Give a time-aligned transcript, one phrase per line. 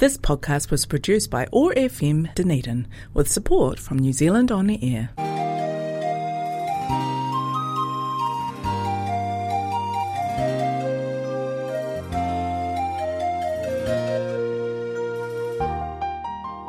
[0.00, 5.10] This podcast was produced by OAR FM Dunedin with support from New Zealand On Air.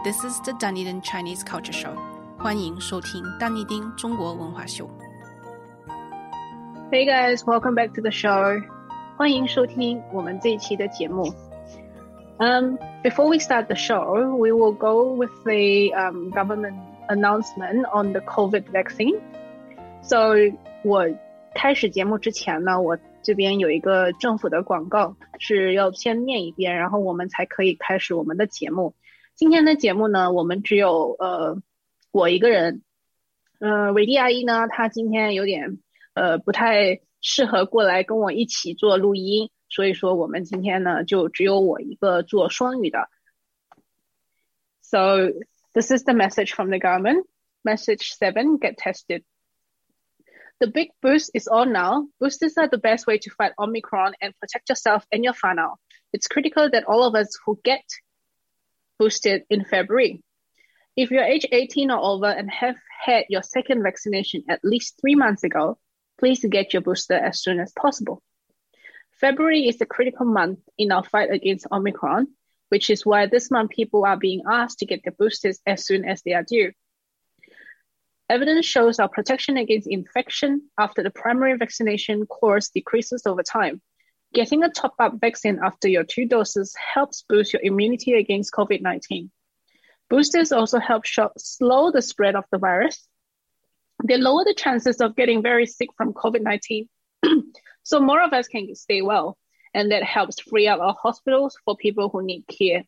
[0.04, 1.96] This is the Dunedin Chinese Culture Show.
[2.38, 4.90] 欢迎收听丹尼丁中国文化秀。
[6.92, 8.62] Hey guys, welcome back to the show.
[9.16, 11.34] 欢迎收听我们这一期的节目。
[12.41, 16.77] Um, before we start the show, we will go with the um, government
[17.09, 19.21] announcement on the COVID vaccine.
[20.03, 20.35] So
[20.85, 21.09] 我
[21.55, 28.95] 开始节目之前呢，我这边有一个政府的广告是要先念一遍，然后我们才可以开始我们的节目。
[29.35, 31.57] 今天的节目呢，我们只有呃
[32.13, 32.83] 我一个人，
[33.61, 35.79] 呃伟丽阿姨呢，她今天有点
[36.15, 43.10] 呃不太适合过来跟我一起做录音， 所以说我们今天呢就只有我一个做双语的。
[44.82, 45.32] So
[45.74, 47.26] this is the message from the government.
[47.64, 49.24] Message seven: Get tested.
[50.60, 52.10] The big boost is on now.
[52.20, 55.78] Boosters are the best way to fight Omicron and protect yourself and your whānau.
[56.14, 57.84] It's critical that all of us who get
[59.00, 60.22] boosted in February
[60.96, 65.16] if you're age 18 or over and have had your second vaccination at least three
[65.16, 65.78] months ago,
[66.20, 68.22] please get your booster as soon as possible.
[69.22, 72.28] February is a critical month in our fight against Omicron,
[72.70, 76.04] which is why this month people are being asked to get their boosters as soon
[76.06, 76.72] as they are due.
[78.30, 83.80] Evidence shows our protection against infection after the primary vaccination course decreases over time.
[84.34, 88.82] Getting a top up vaccine after your two doses helps boost your immunity against COVID
[88.82, 89.30] 19.
[90.10, 91.04] Boosters also help
[91.38, 93.08] slow the spread of the virus.
[94.04, 96.90] They lower the chances of getting very sick from COVID 19,
[97.84, 99.38] so more of us can stay well,
[99.74, 102.84] and that helps free up our hospitals for people who need care.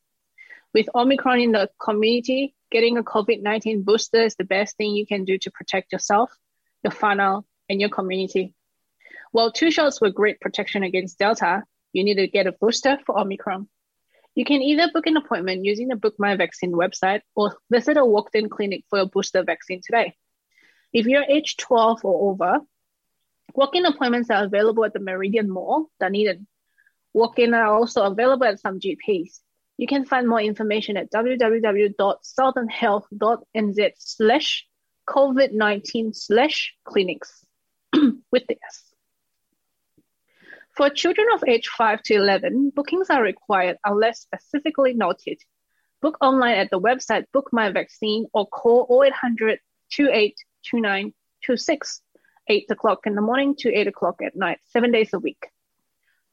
[0.74, 5.06] With Omicron in the community, getting a COVID 19 booster is the best thing you
[5.06, 6.32] can do to protect yourself,
[6.84, 8.54] your whānau, and your community.
[9.32, 13.20] While two shots were great protection against Delta, you need to get a booster for
[13.20, 13.68] Omicron.
[14.36, 18.06] You can either book an appointment using the Book My Vaccine website or visit a
[18.06, 20.16] walk in clinic for your booster vaccine today.
[20.92, 22.60] If you're age 12 or over,
[23.54, 26.46] walk in appointments are available at the Meridian Mall, Dunedin.
[27.14, 29.40] Walk in are also available at some GPs.
[29.78, 34.68] You can find more information at www.southernhealth.nz slash
[35.08, 37.46] COVID 19 slash clinics
[38.32, 38.94] with this.
[40.76, 45.38] For children of age 5 to 11, bookings are required unless specifically noted.
[46.02, 49.60] Book online at the website Book My Vaccine or call 0800
[49.92, 51.14] 2829
[51.46, 52.02] 26,
[52.48, 55.48] 8 o'clock in the morning to 8 o'clock at night, seven days a week.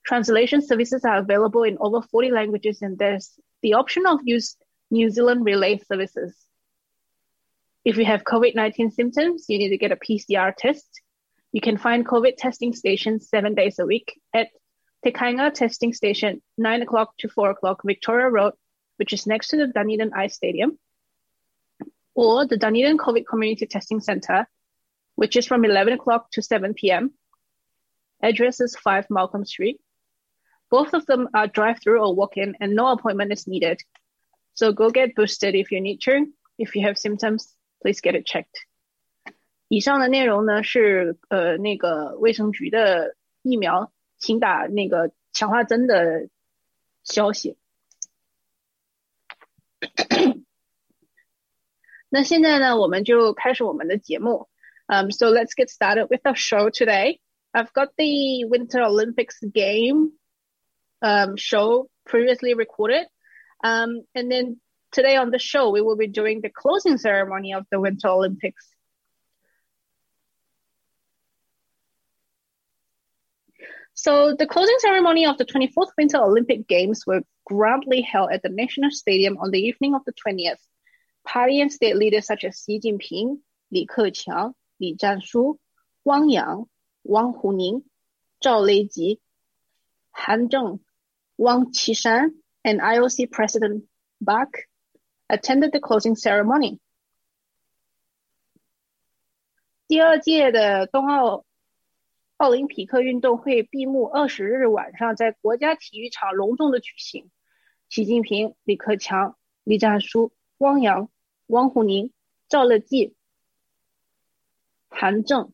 [0.04, 4.56] Translation services are available in over 40 languages and there's the option of use
[4.90, 6.36] New Zealand relay services.
[7.84, 11.00] If you have COVID 19 symptoms, you need to get a PCR test.
[11.52, 14.48] You can find COVID testing stations seven days a week at
[15.02, 18.52] Te Kainga Testing Station, 9 o'clock to 4 o'clock, Victoria Road,
[18.98, 20.78] which is next to the Dunedin Ice Stadium,
[22.14, 24.46] or the Dunedin COVID Community Testing Center,
[25.19, 27.13] which is from 11 o'clock to 7 p.m.
[28.21, 29.79] Address is 5 Malcolm Street.
[30.69, 33.81] Both of them are drive through or walk in, and no appointment is needed.
[34.55, 36.27] So go get boosted if you need to.
[36.57, 38.65] If you have symptoms, please get it checked.
[39.67, 46.29] 以上的内容呢是呃那个卫生局的疫苗，请打那个强化针的
[47.03, 47.57] 消息。
[52.09, 54.47] 那现在呢，我们就开始我们的节目。
[54.90, 57.20] Um, so let's get started with our show today.
[57.54, 60.10] I've got the Winter Olympics game
[61.00, 63.06] um, show previously recorded.
[63.62, 67.66] Um, and then today on the show, we will be doing the closing ceremony of
[67.70, 68.66] the Winter Olympics.
[73.94, 78.48] So the closing ceremony of the 24th Winter Olympic Games were grandly held at the
[78.48, 80.58] National Stadium on the evening of the 20th.
[81.24, 83.36] Party and state leaders such as Xi Jinping,
[83.70, 85.60] Li Keqiang, 栗战书、
[86.04, 86.66] 汪洋、
[87.02, 87.84] 王沪宁、
[88.40, 89.20] 赵乐际,
[90.10, 90.80] Han Zheng,
[91.36, 93.84] Wang Qishan, and IOC President
[94.22, 94.48] Bach
[95.28, 96.78] attended the closing ceremony.
[99.86, 101.44] 第二届的冬奥
[102.38, 107.30] 奥林匹克运动会闭幕二十日晚上在国家体育场隆重的举行。
[107.90, 111.10] 习近平、李克强、栗战书、汪洋、
[111.48, 112.14] 王沪宁、
[112.48, 113.14] 赵乐际、
[114.90, 115.52] 韩正、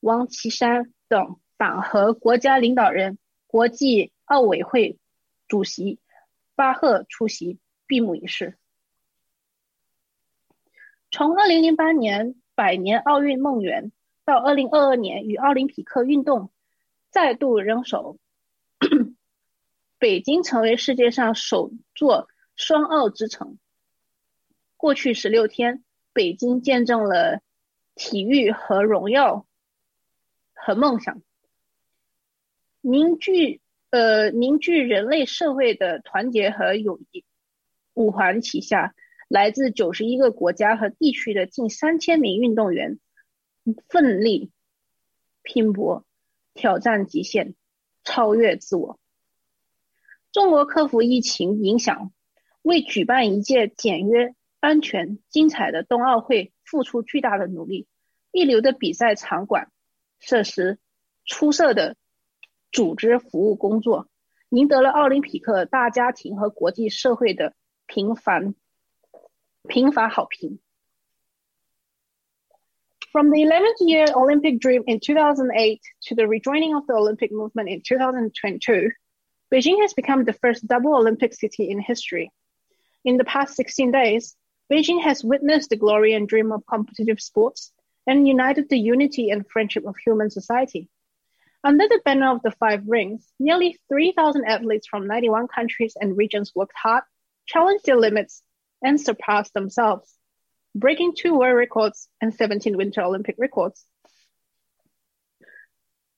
[0.00, 3.18] 王岐山等党和国家领导人、
[3.48, 4.98] 国际奥委会
[5.48, 5.98] 主席
[6.54, 8.56] 巴赫出席，闭幕仪式。
[11.10, 13.90] 从2008年百年奥运梦圆
[14.24, 16.50] 到2022年与奥林匹克运动
[17.10, 18.18] 再度扔手，
[19.98, 23.58] 北京成为世界上首座双奥之城。
[24.76, 25.82] 过去十六天，
[26.12, 27.40] 北京见证了
[27.96, 29.44] 体育和荣耀
[30.54, 31.20] 和梦想
[32.80, 33.60] 凝聚，
[33.90, 37.24] 呃，凝聚人类社会的团结和友谊。
[37.94, 38.94] 五环旗下，
[39.26, 43.00] 来自九十一个国家和地区的近三千名运动员
[43.88, 44.52] 奋力
[45.42, 46.04] 拼搏，
[46.54, 47.54] 挑战极限，
[48.04, 49.00] 超越自我。
[50.30, 52.12] 中国克服疫情影响，
[52.62, 54.34] 为举办一届简约。
[54.58, 57.87] 安全、精彩的冬奥会付出巨大的努力，
[58.31, 59.71] 一流的比赛场馆
[60.19, 60.79] 设施，
[61.25, 61.95] 出色的
[62.71, 64.07] 组织服务工作，
[64.49, 67.53] 赢得了奥林匹克大家庭和国际社会的
[67.85, 68.55] 频繁
[69.67, 70.59] 频繁好评。
[73.11, 77.81] From the 11th year Olympic dream in 2008 to the rejoining of the Olympic movement in
[77.81, 78.93] 2022,
[79.49, 82.31] Beijing has become the first double Olympic city in history.
[83.03, 84.37] In the past 16 days,
[84.70, 87.72] Beijing has witnessed the glory and dream of competitive sports
[88.06, 90.88] and united the unity and friendship of human society.
[91.62, 96.52] Under the banner of the Five Rings, nearly 3,000 athletes from 91 countries and regions
[96.54, 97.04] worked hard,
[97.46, 98.42] challenged their limits,
[98.82, 100.16] and surpassed themselves,
[100.74, 103.84] breaking two world records and 17 Winter Olympic records.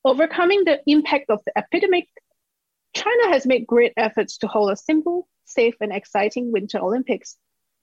[0.04, 2.08] Overcoming the impact of the epidemic,
[2.94, 7.36] China has made great efforts to hold a simple, safe, and exciting Winter Olympics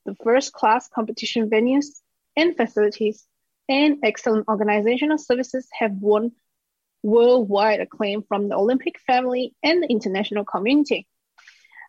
[0.07, 1.87] the first class competition venues
[2.37, 3.27] and facilities
[3.69, 6.33] and excellent organizational services have won
[7.03, 11.07] worldwide acclaim from the Olympic family and the international community.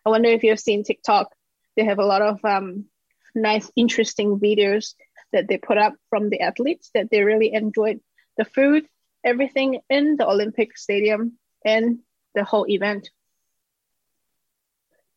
[0.06, 1.28] I wonder if you've seen TikTok.
[1.76, 2.86] They have a lot of um,
[3.34, 4.94] nice, interesting videos
[5.32, 8.00] that they put up from the athletes that they really enjoyed
[8.36, 8.86] the food,
[9.24, 11.98] everything in the Olympic Stadium and
[12.34, 13.10] the whole event.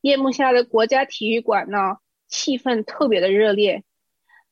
[0.01, 1.97] 夜幕下的国家体育馆呢，
[2.30, 3.84] 气氛特别的热烈，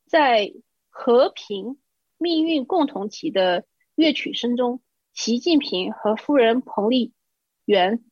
[0.05, 0.53] 在
[0.91, 1.79] 和平
[2.19, 3.65] 命运共同体的
[3.95, 4.83] 乐曲声中，
[5.15, 7.15] 习近平和夫人彭丽
[7.65, 8.05] 媛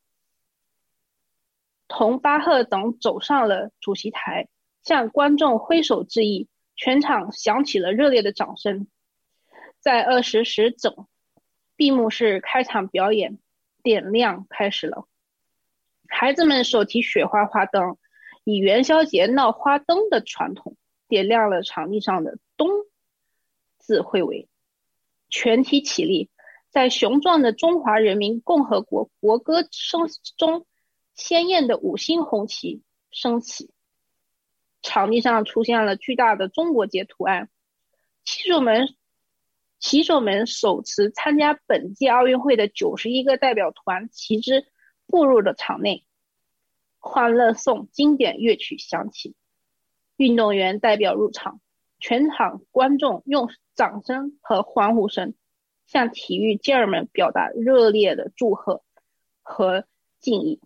[1.88, 4.48] 同巴赫等走上了主席台，
[4.82, 8.86] 向观众挥手致意，全场响起了热烈的掌声。
[9.80, 11.08] 在二十时整，
[11.74, 13.38] 闭幕式开场表演
[13.82, 15.08] 点亮开始了，
[16.08, 17.98] 孩子们手提雪花花灯。
[18.48, 20.76] 以元宵节闹花灯的传统，
[21.08, 22.70] 点亮了场地上的“冬”
[23.76, 24.48] 字会为，
[25.28, 26.31] 全体起立，
[26.70, 30.02] 在雄壮的中华人民共和国国歌声
[30.38, 30.64] 中，
[31.12, 33.72] 鲜艳的五星红旗升起，
[34.81, 37.50] 场地上出现了巨大的中国结图案。
[38.25, 38.94] 骑手们，
[39.81, 44.69] 骑手们手持参加本届奥运会的九十一个代表团旗帜，
[45.08, 46.04] 步入了场内。
[47.05, 49.35] 欢乐颂经典乐曲响起，
[50.17, 51.59] 运动员代表入场，
[51.99, 55.33] 全场观众用掌声和欢呼声
[55.88, 58.83] 向体育健儿们表达热烈的祝贺
[59.41, 59.85] 和
[60.19, 60.59] 敬意。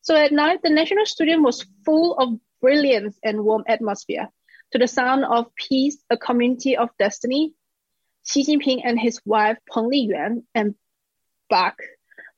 [0.00, 4.30] So at night, the National Stadium was full of brilliance and warm atmosphere.
[4.72, 7.54] To the sound of peace, a community of destiny,
[8.24, 10.74] Xi Jinping and his wife Peng Liyuan and
[11.48, 11.76] Bach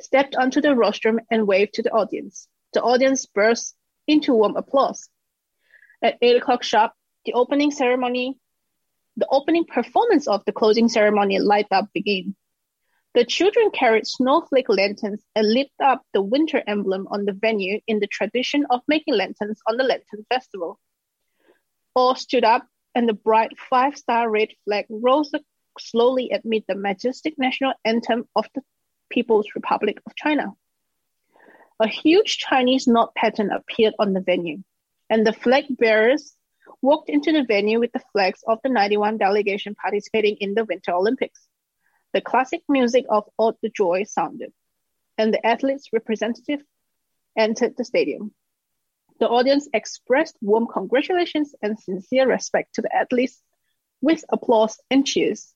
[0.04, 2.48] stepped onto the rostrum and waved to the audience.
[2.74, 3.76] The audience burst
[4.08, 5.10] into warm applause.
[6.02, 6.94] At 8 o'clock sharp,
[7.26, 8.38] the opening ceremony,
[9.18, 12.36] the opening performance of the closing ceremony light up began.
[13.14, 18.00] The children carried snowflake lanterns and lit up the winter emblem on the venue in
[18.00, 20.80] the tradition of making lanterns on the Lantern Festival.
[21.94, 22.66] All stood up
[22.96, 25.32] and the bright five-star red flag rose
[25.78, 28.62] slowly amid the majestic national anthem of the
[29.12, 30.54] People's Republic of China.
[31.80, 34.64] A huge Chinese knot pattern appeared on the venue,
[35.10, 36.36] and the flag bearers
[36.82, 40.94] walked into the venue with the flags of the 91 delegation participating in the Winter
[40.94, 41.48] Olympics.
[42.14, 44.54] The classic music of Ode the Joy sounded,
[45.18, 46.62] and the athletes' representative
[47.38, 48.34] entered the stadium.
[49.20, 53.42] The audience expressed warm congratulations and sincere respect to the athletes
[54.02, 55.54] with applause and cheers.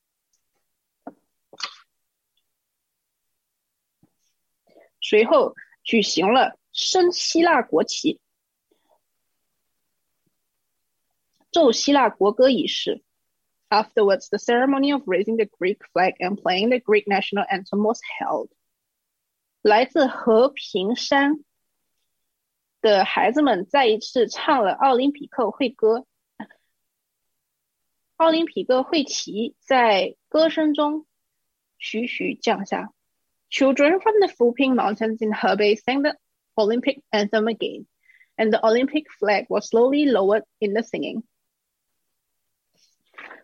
[5.07, 8.19] 随后举行了升希腊国旗、
[11.51, 13.03] 奏希腊国歌仪式。
[13.69, 18.49] Afterwards, the ceremony of raising the Greek flag and playing the Greek national anthem was held.
[19.61, 21.45] 来自和平山
[22.81, 26.07] 的孩子们再一次唱了奥林匹克会歌。
[28.15, 31.05] 奥林匹克会旗在歌声中
[31.77, 32.95] 徐徐降下。
[33.55, 36.13] Children from the Fuping Mountains in Hebei sang the
[36.57, 37.87] Olympic anthem again,
[38.37, 41.23] and the Olympic flag was slowly lowered in the singing.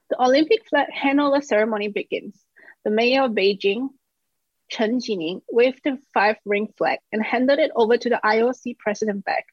[0.09, 2.43] The Olympic flag handover ceremony begins.
[2.83, 3.87] The mayor of Beijing,
[4.69, 9.23] Chen Jining, waved the five ring flag and handed it over to the IOC president
[9.23, 9.45] Beck.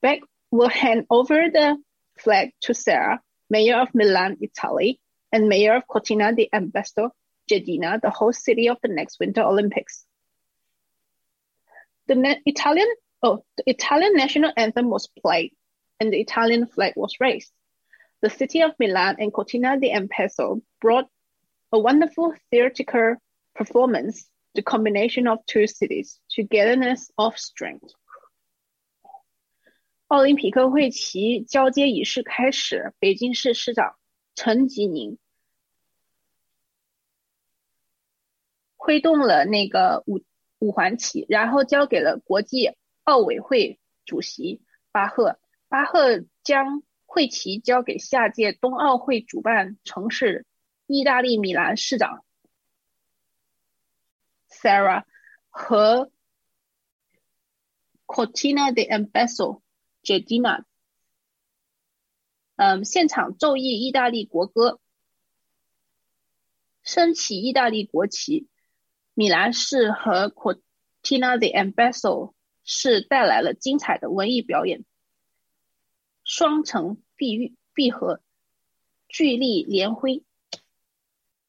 [0.00, 0.20] Beck
[0.52, 1.76] will hand over the
[2.20, 3.18] flag to Sala,
[3.50, 5.00] mayor of Milan, Italy,
[5.32, 7.10] and mayor of Cortina d'Ampezzo,
[7.50, 10.04] Ghedina, the host city of the next Winter Olympics.
[12.06, 12.88] The Italian
[13.22, 15.52] oh, the Italian national anthem was played
[16.00, 17.52] and the Italian flag was raised.
[18.20, 21.08] The city of Milan and Cortina di Ampezzo brought
[21.72, 23.16] a wonderful theatrical
[23.54, 27.94] performance, the combination of two cities, togetherness of strength.
[30.08, 33.94] 奥林匹克会旗交接仪式开始，北京市市长
[34.34, 35.16] 陈吉宁
[38.84, 40.20] 推动了那个五
[40.58, 42.72] 五环旗，然后交给了国际
[43.04, 44.60] 奥委会主席
[44.90, 45.38] 巴赫。
[45.68, 50.46] 巴赫将会旗交给下届冬奥会主办城市
[50.86, 52.24] 意大利米兰市长
[54.50, 55.04] Sarah
[55.48, 56.10] 和
[58.06, 59.60] Cortina de Ambassador。
[60.02, 60.64] Jedina，
[62.56, 64.80] 嗯，现场奏议意大利国歌，
[66.82, 68.48] 升起意大利国旗。
[69.14, 72.32] 米兰市和 Cortina de Ambassador
[72.64, 74.84] 是带来了精彩的文艺表演，
[76.24, 78.22] 双城闭闭合，
[79.08, 80.24] 聚力连辉。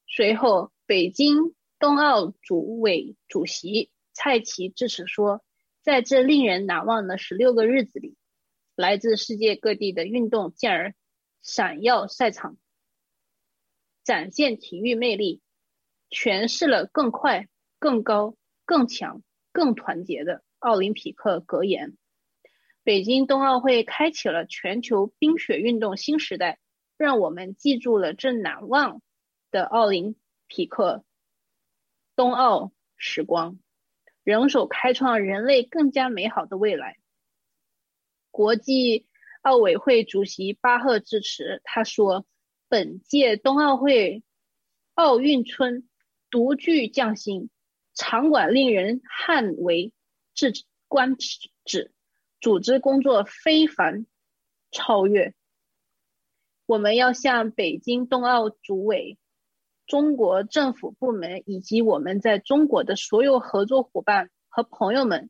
[0.08, 5.44] 随后，北京冬奥组委主席蔡奇致辞说
[5.82, 8.18] ：“在这令人难忘的十六个日子里。”
[8.76, 10.96] 来自世界各地的运动健儿
[11.44, 12.58] 闪耀赛场，
[14.04, 15.42] 展现体育魅力，
[16.10, 17.48] 诠释了更快、
[17.84, 21.98] 更高、更强、更团结的奥林匹克格言。
[22.82, 26.60] 北京冬奥会开启了全球冰雪运动新时代，
[26.96, 29.02] 让我们记住了这难忘
[29.52, 30.16] 的奥林
[30.48, 31.04] 匹克
[32.16, 33.60] 冬奥时光，
[34.24, 36.96] 人手开创人类更加美好的未来。
[38.32, 39.08] 国际
[39.42, 42.26] 奥委会主席巴赫致辞，他说
[42.70, 44.24] ：“本届冬奥会
[44.94, 45.90] 奥运村
[46.30, 47.50] 独具匠心，
[47.94, 49.94] 场馆令人叹为
[50.34, 50.52] 至
[50.88, 51.16] 观
[51.66, 51.92] 止，
[52.40, 54.06] 组织工作非凡
[54.72, 55.34] 超越。
[56.66, 59.18] 我们要向北京冬奥组委、
[59.86, 65.30] 中国政府部门以及我们在中国的所有合作伙伴和朋友们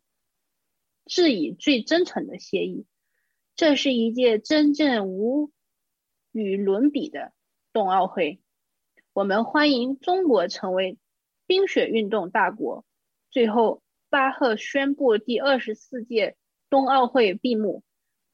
[1.05, 2.85] 致以最真诚的谢意。”
[3.55, 5.51] 这是一届真正无
[6.31, 7.33] 与伦比的
[7.71, 8.41] 冬奥会，
[9.13, 10.97] 我们欢迎中国成为
[11.53, 12.83] 冰雪运动大国。
[13.29, 16.35] 最后，巴赫宣布第二十四届
[16.67, 17.83] 冬奥会闭幕，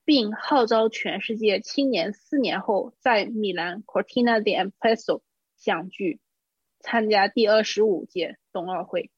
[0.06, 5.20] 并号召全世界青年四年后在米兰 Cortina d'Ampezzo
[5.58, 6.22] 相聚，
[6.80, 9.12] 参加第二十五届冬奥会。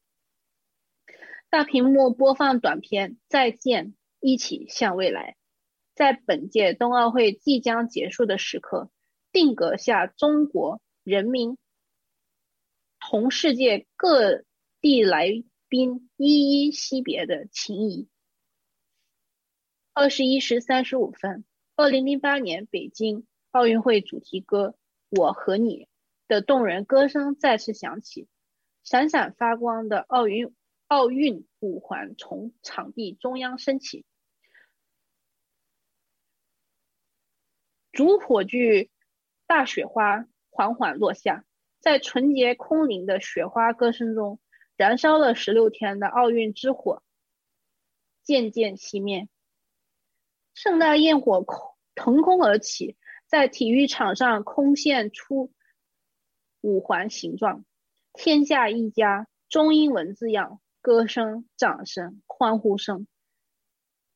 [1.48, 5.30] 大屏幕播放短片《再见，一起向未来》。
[5.94, 8.90] 在本届冬奥会即将结束的时刻，
[9.30, 11.56] 定格下中国人民
[13.12, 14.42] 同世界各
[14.80, 18.08] 地来宾依依惜别的情谊。
[19.92, 21.44] 二十一时三十五分，
[21.76, 24.78] 二零零八年北京奥运会主题歌
[25.20, 25.84] 《我和你》
[26.26, 28.28] 的动人歌声再次响起，
[28.82, 30.54] 闪闪发光的奥运
[30.86, 34.06] 奥运五环从场地中央升起。
[37.92, 38.90] 主火炬
[39.46, 41.44] 大雪花缓缓落下，
[41.82, 44.38] 在纯洁空灵的雪花歌声中，
[44.76, 47.02] 燃烧了十六天的奥运之火
[48.22, 49.28] 渐渐熄灭。
[50.54, 52.96] 盛大焰火空腾空而起，
[53.26, 55.52] 在体育场上空现出
[56.60, 57.64] 五环形状，
[58.12, 63.08] 天下一家，中英文字样，歌声、掌声、欢呼声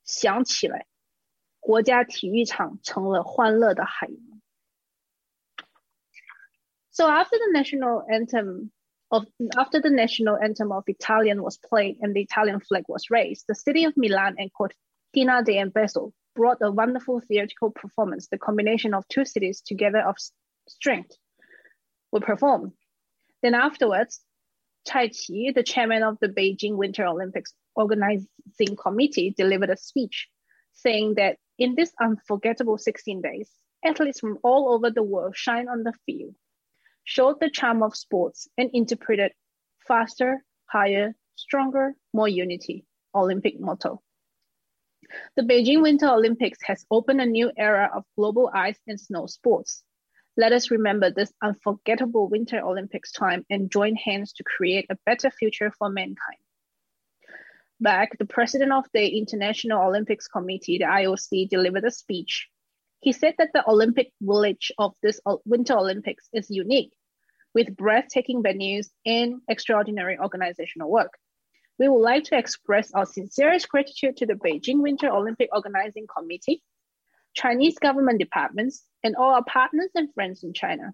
[0.05, 0.87] 响起来。
[1.59, 4.36] 国家体育场成了欢乐的海洋。
[6.97, 8.73] So after the national anthem
[9.11, 9.27] of
[9.59, 13.55] after the national anthem of Italian was played and the Italian flag was raised, the
[13.55, 18.29] city of Milan and Cortina d'Ampezzo brought a wonderful theatrical performance.
[18.29, 20.17] The combination of two cities together of
[20.71, 21.15] strength
[22.13, 22.73] were performed.
[23.43, 24.23] Then afterwards,
[24.89, 30.29] Cai Qi, the chairman of the Beijing Winter Olympics organizing committee, delivered a speech
[30.73, 33.51] saying that in this unforgettable 16 days,
[33.85, 36.35] athletes from all over the world shine on the field,
[37.07, 39.33] showed the charm of sports, and interpreted
[39.87, 42.85] faster, higher, stronger, more unity
[43.15, 44.03] Olympic motto.
[45.37, 49.85] The Beijing Winter Olympics has opened a new era of global ice and snow sports.
[50.37, 55.31] Let us remember this unforgettable Winter Olympics time and join hands to create a better
[55.31, 56.41] future for mankind.
[57.81, 62.49] Bach, the president of the International Olympics Committee, the IOC, delivered a speech.
[63.07, 66.91] He said that the Olympic village of this Winter Olympics is unique,
[67.55, 71.13] with breathtaking venues and extraordinary organizational work.
[71.79, 76.65] We would like to express our sincerest gratitude to the Beijing Winter Olympic Organizing Committee,
[77.33, 80.93] Chinese government departments, and all our partners and friends in China.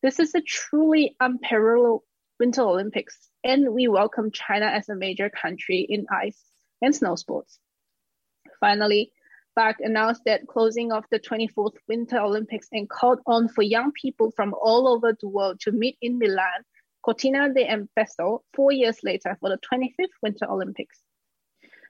[0.00, 2.02] This is a truly unparalleled
[2.38, 6.40] Winter Olympics, and we welcome China as a major country in ice
[6.80, 7.58] and snow sports.
[8.60, 9.10] Finally,
[9.56, 14.54] Announced that closing of the 24th Winter Olympics and called on for young people from
[14.54, 16.64] all over the world to meet in Milan,
[17.02, 21.02] Cortina de d'Ampezzo, four years later for the 25th Winter Olympics.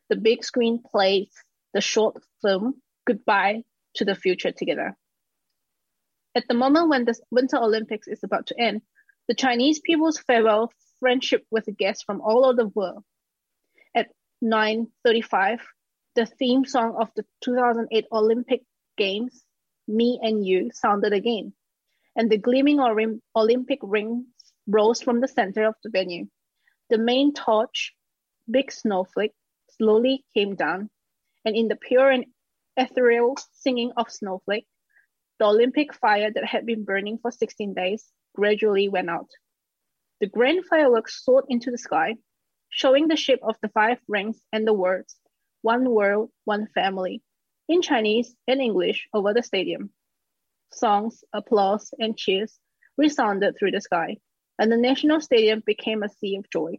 [0.08, 1.30] The big screen plays
[1.72, 3.62] the short film Goodbye
[3.94, 4.96] to the future together.
[6.34, 8.82] At the moment when the Winter Olympics is about to end,
[9.28, 13.04] the Chinese people's farewell friendship with guests from all over the world.
[13.94, 14.08] At
[14.42, 15.60] 9.35,
[16.14, 18.62] the theme song of the 2008 Olympic
[18.96, 19.44] Games,
[19.88, 21.54] Me and You, sounded again,
[22.14, 22.80] and the gleaming
[23.34, 24.26] Olympic rings
[24.66, 26.26] rose from the center of the venue.
[26.90, 27.94] The main torch,
[28.50, 29.32] Big Snowflake,
[29.78, 30.90] slowly came down,
[31.44, 32.26] and in the pure and
[32.76, 34.66] ethereal singing of snowflake,
[35.38, 39.30] the Olympic fire that had been burning for 16 days gradually went out.
[40.20, 42.16] The grand fireworks soared into the sky,
[42.68, 45.16] showing the shape of the five rings and the words,
[45.62, 47.22] One World, One Family,
[47.68, 49.90] in Chinese and English over the stadium.
[50.72, 52.58] Songs, applause, and cheers
[52.98, 54.18] resounded through the sky,
[54.58, 56.78] and the national stadium became a sea of joy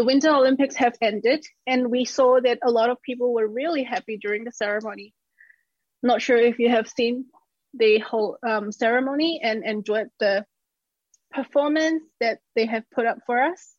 [0.00, 3.82] the Winter Olympics have ended, and we saw that a lot of people were really
[3.82, 5.12] happy during the ceremony.
[6.02, 7.26] Not sure if you have seen
[7.74, 10.46] the whole um, ceremony and enjoyed the
[11.30, 13.74] performance that they have put up for us.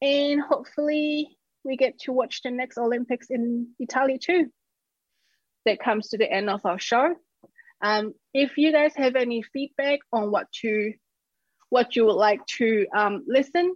[0.00, 4.50] And hopefully, we get to watch the next Olympics in Italy too.
[5.64, 7.14] That comes to the end of our show.
[7.80, 10.92] Um, if you guys have any feedback on what to
[11.70, 13.74] what you would like to um, listen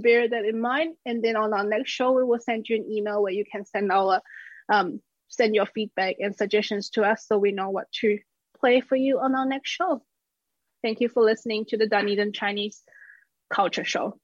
[0.00, 0.96] bear that in mind.
[1.06, 3.64] And then on our next show, we will send you an email where you can
[3.64, 4.20] send our
[4.68, 8.18] um, send your feedback and suggestions to us so we know what to
[8.58, 10.02] play for you on our next show.
[10.82, 12.82] Thank you for listening to the Dunedin Chinese
[13.52, 14.18] Culture Show.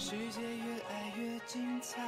[0.00, 2.00] 世界越爱越精彩，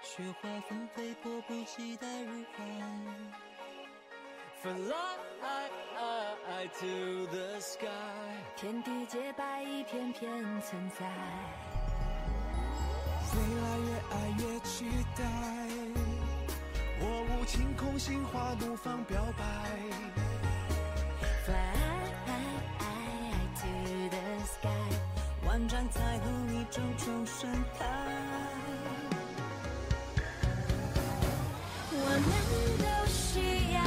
[0.00, 2.64] 雪花纷飞，迫不及待入怀。
[4.62, 4.72] Fly
[6.78, 7.86] to the sky，
[8.56, 10.30] 天地洁白，一片片
[10.62, 11.06] 存在。
[13.34, 15.22] 未来越爱越期待，
[17.00, 19.44] 我舞晴空心花怒放表白。
[25.50, 27.84] 万丈彩虹，一种种盛开。
[31.90, 32.32] 我们
[32.78, 33.82] 都需要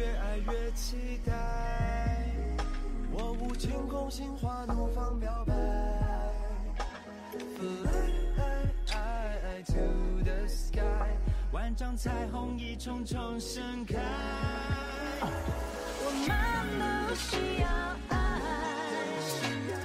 [0.00, 2.24] 越爱越期待，
[3.12, 5.54] 我无天空心花怒放表白。
[8.86, 10.80] Fly to the sky，
[11.52, 13.98] 万丈彩虹一重重盛开。
[16.02, 16.30] 我们
[16.80, 17.68] 都需要
[18.08, 18.16] 爱，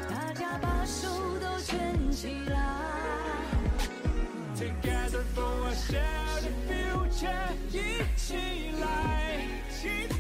[0.10, 2.56] 大家把手都牵起来。
[4.56, 7.76] Together for a shared future，一
[8.16, 8.65] 起
[9.86, 10.15] cheating.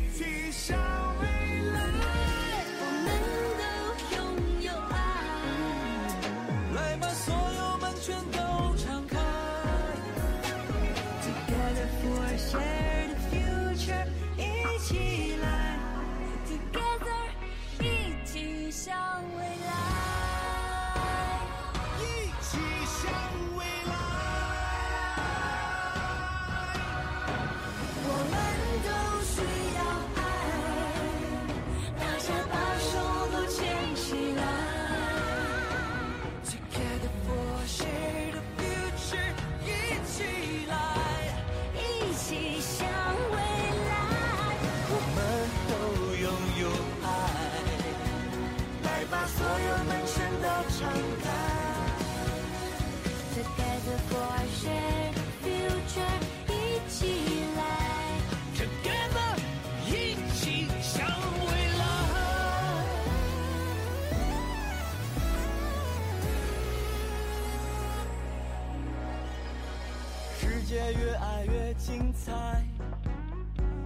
[70.65, 72.65] 界越爱越精彩，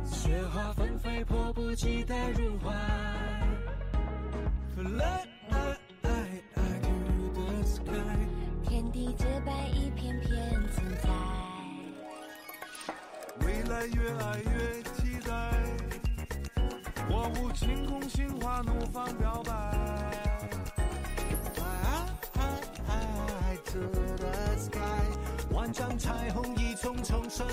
[0.05, 2.73] 雪花纷飞，迫不及待入怀。
[4.77, 5.75] Let the
[7.65, 7.91] sky，
[8.63, 11.09] 天地洁白一片片自在。
[13.45, 15.31] 未来越爱越期待，
[17.09, 19.51] 我无晴空心花怒放表白。
[23.51, 24.79] Let the sky，
[25.51, 27.45] 万丈彩虹从重生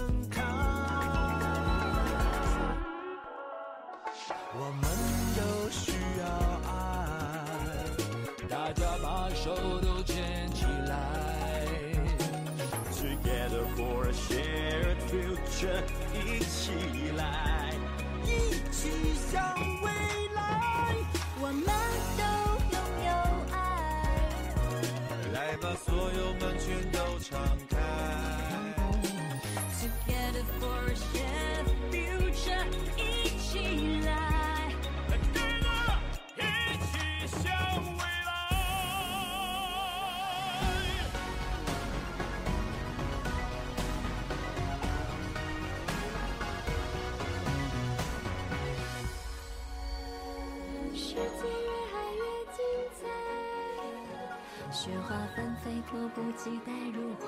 [54.86, 57.26] 雪花纷飞，迫不及待入怀。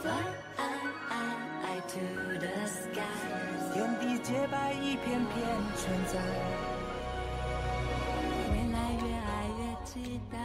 [0.00, 0.22] Fly
[1.88, 1.98] to
[2.38, 3.02] the sky，
[3.72, 5.34] 天地洁白一片片
[5.74, 6.14] 存在。
[8.52, 9.26] 未来越爱
[9.58, 10.38] 越期待。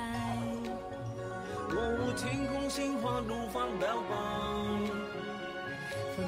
[1.70, 4.12] 我舞天空心花怒放标榜。
[6.16, 6.26] Fly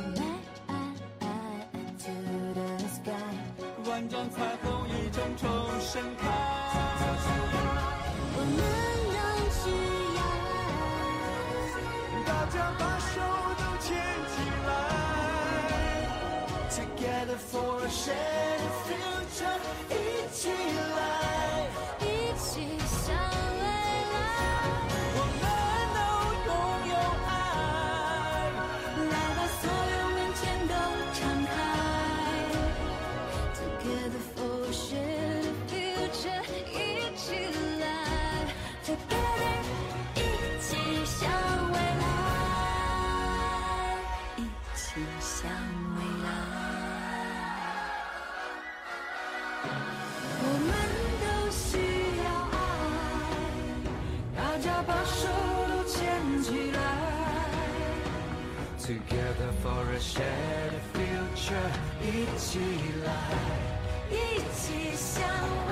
[1.97, 2.13] to
[2.53, 3.09] the sky，
[3.89, 6.20] 万丈彩虹一重重盛开。
[17.91, 19.93] Share the future，一
[20.31, 20.39] 起
[20.95, 20.99] 来，
[21.99, 22.03] 一
[22.39, 22.49] 起
[22.87, 23.03] 向
[23.59, 23.61] 未
[24.13, 24.15] 来。
[25.13, 25.43] 我们
[25.93, 25.99] 都
[26.47, 26.49] 拥
[26.87, 26.93] 有
[27.27, 27.29] 爱，
[29.11, 30.73] 来把所有面前都
[31.13, 31.19] 敞
[31.51, 31.53] 开。
[33.59, 36.73] Together for share the future，一
[37.17, 37.27] 起
[37.81, 37.83] 来
[38.85, 39.51] ，Together，
[40.15, 40.17] 一
[40.61, 40.69] 起
[41.05, 41.50] 向。
[62.51, 62.59] 起
[63.05, 63.09] 来，
[64.09, 64.13] 一
[64.51, 65.23] 起向
[65.69, 65.71] 未